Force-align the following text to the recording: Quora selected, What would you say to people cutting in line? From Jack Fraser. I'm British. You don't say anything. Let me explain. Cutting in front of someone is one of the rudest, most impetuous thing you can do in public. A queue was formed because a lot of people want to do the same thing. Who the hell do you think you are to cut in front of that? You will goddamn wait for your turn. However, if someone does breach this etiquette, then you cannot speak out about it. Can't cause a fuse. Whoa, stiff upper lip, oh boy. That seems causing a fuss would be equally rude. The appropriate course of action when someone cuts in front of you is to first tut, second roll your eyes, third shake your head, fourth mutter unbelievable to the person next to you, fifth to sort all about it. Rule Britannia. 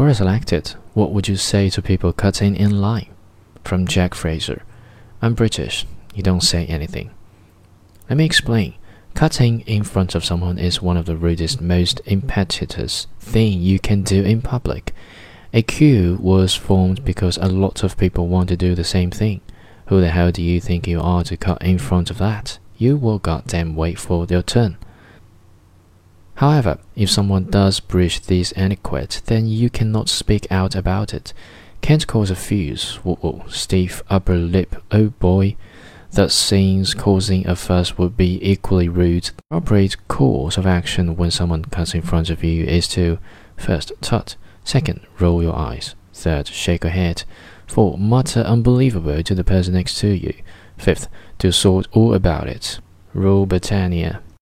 Quora 0.00 0.16
selected, 0.16 0.76
What 0.94 1.12
would 1.12 1.28
you 1.28 1.36
say 1.36 1.68
to 1.68 1.82
people 1.82 2.14
cutting 2.14 2.56
in 2.56 2.80
line? 2.80 3.08
From 3.64 3.86
Jack 3.86 4.14
Fraser. 4.14 4.62
I'm 5.20 5.34
British. 5.34 5.84
You 6.14 6.22
don't 6.22 6.40
say 6.40 6.64
anything. 6.64 7.10
Let 8.08 8.16
me 8.16 8.24
explain. 8.24 8.76
Cutting 9.12 9.60
in 9.66 9.84
front 9.84 10.14
of 10.14 10.24
someone 10.24 10.58
is 10.58 10.80
one 10.80 10.96
of 10.96 11.04
the 11.04 11.18
rudest, 11.18 11.60
most 11.60 12.00
impetuous 12.06 13.08
thing 13.18 13.60
you 13.60 13.78
can 13.78 14.00
do 14.00 14.22
in 14.22 14.40
public. 14.40 14.94
A 15.52 15.60
queue 15.60 16.16
was 16.18 16.54
formed 16.54 17.04
because 17.04 17.36
a 17.36 17.48
lot 17.48 17.82
of 17.82 17.98
people 17.98 18.26
want 18.26 18.48
to 18.48 18.56
do 18.56 18.74
the 18.74 18.84
same 18.84 19.10
thing. 19.10 19.42
Who 19.88 20.00
the 20.00 20.08
hell 20.08 20.32
do 20.32 20.42
you 20.42 20.62
think 20.62 20.88
you 20.88 20.98
are 20.98 21.24
to 21.24 21.36
cut 21.36 21.60
in 21.60 21.78
front 21.78 22.10
of 22.10 22.16
that? 22.16 22.58
You 22.78 22.96
will 22.96 23.18
goddamn 23.18 23.76
wait 23.76 23.98
for 23.98 24.24
your 24.30 24.40
turn. 24.40 24.78
However, 26.40 26.78
if 26.96 27.10
someone 27.10 27.50
does 27.50 27.80
breach 27.80 28.22
this 28.22 28.54
etiquette, 28.56 29.20
then 29.26 29.46
you 29.46 29.68
cannot 29.68 30.08
speak 30.08 30.50
out 30.50 30.74
about 30.74 31.12
it. 31.12 31.34
Can't 31.82 32.06
cause 32.06 32.30
a 32.30 32.34
fuse. 32.34 32.94
Whoa, 33.04 33.44
stiff 33.50 34.02
upper 34.08 34.36
lip, 34.36 34.74
oh 34.90 35.10
boy. 35.10 35.56
That 36.12 36.32
seems 36.32 36.94
causing 36.94 37.46
a 37.46 37.54
fuss 37.54 37.98
would 37.98 38.16
be 38.16 38.38
equally 38.40 38.88
rude. 38.88 39.24
The 39.24 39.42
appropriate 39.50 40.08
course 40.08 40.56
of 40.56 40.66
action 40.66 41.14
when 41.14 41.30
someone 41.30 41.66
cuts 41.66 41.92
in 41.92 42.00
front 42.00 42.30
of 42.30 42.42
you 42.42 42.64
is 42.64 42.88
to 42.88 43.18
first 43.58 43.92
tut, 44.00 44.36
second 44.64 45.02
roll 45.18 45.42
your 45.42 45.54
eyes, 45.54 45.94
third 46.14 46.48
shake 46.48 46.84
your 46.84 46.92
head, 46.92 47.22
fourth 47.66 48.00
mutter 48.00 48.40
unbelievable 48.40 49.22
to 49.24 49.34
the 49.34 49.44
person 49.44 49.74
next 49.74 49.98
to 49.98 50.08
you, 50.08 50.32
fifth 50.78 51.06
to 51.40 51.52
sort 51.52 51.86
all 51.92 52.14
about 52.14 52.46
it. 52.46 52.80
Rule 53.12 53.44
Britannia. 53.44 54.22